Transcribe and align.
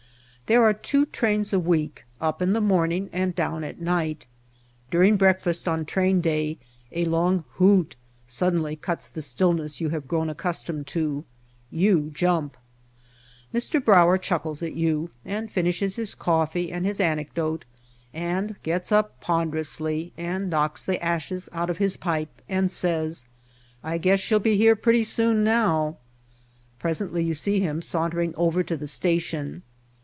There 0.47 0.63
are 0.65 0.73
two 0.73 1.05
trains 1.05 1.53
a 1.53 1.59
week, 1.61 2.03
up 2.19 2.41
in 2.41 2.51
the 2.51 2.59
morning 2.59 3.09
and 3.13 3.33
down 3.33 3.63
at 3.63 3.79
night. 3.79 4.25
During 4.89 5.15
breakfast 5.15 5.65
on 5.65 5.85
train 5.85 6.19
day 6.19 6.57
a 6.91 7.05
long 7.05 7.45
hoot 7.51 7.95
suddenly 8.27 8.75
cuts 8.75 9.07
the 9.07 9.21
stillness 9.21 9.79
you 9.79 9.91
have 9.91 10.09
grown 10.09 10.29
accustomed 10.29 10.87
to. 10.87 11.23
You 11.69 12.11
jump. 12.13 12.57
Mr. 13.53 13.81
Brauer 13.81 14.17
chuckles 14.17 14.61
at 14.61 14.73
you 14.73 15.09
and 15.23 15.49
finishes 15.49 15.95
his 15.95 16.15
coffee 16.15 16.69
and 16.69 16.85
his 16.85 16.99
anecdote, 16.99 17.63
and 18.13 18.61
gets 18.61 18.91
up 18.91 19.21
ponderously 19.21 20.11
and 20.17 20.49
knocks 20.49 20.85
the 20.85 21.01
ashes 21.01 21.47
out 21.53 21.69
of 21.69 21.77
his 21.77 21.95
pipe 21.95 22.41
and 22.49 22.69
says: 22.69 23.25
"I 23.85 23.97
guess 23.97 24.19
she'll 24.19 24.37
be 24.39 24.57
here 24.57 24.75
pretty 24.75 25.03
soon 25.05 25.45
now." 25.45 25.95
Presently 26.77 27.23
you 27.23 27.35
see 27.35 27.61
him 27.61 27.81
sauntering 27.81 28.35
over 28.35 28.63
to 28.63 28.75
the 28.75 28.85
station. 28.87 29.63